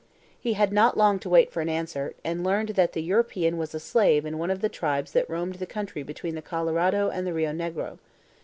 He 0.39 0.53
had 0.53 0.73
not 0.73 0.97
long 0.97 1.19
to 1.19 1.29
wait 1.29 1.51
for 1.51 1.61
an 1.61 1.69
answer, 1.69 2.15
and 2.25 2.43
learned 2.43 2.69
that 2.69 2.93
the 2.93 3.03
European 3.03 3.59
was 3.59 3.75
a 3.75 3.79
slave 3.79 4.25
in 4.25 4.39
one 4.39 4.49
of 4.49 4.61
the 4.61 4.67
tribes 4.67 5.11
that 5.11 5.29
roamed 5.29 5.57
the 5.59 5.67
country 5.67 6.01
between 6.01 6.33
the 6.33 6.41
Colorado 6.41 7.09
and 7.11 7.27
the 7.27 7.33
Rio 7.33 7.51
Negro. 7.51 7.99